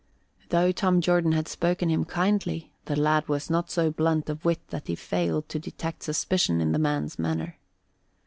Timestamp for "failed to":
4.95-5.59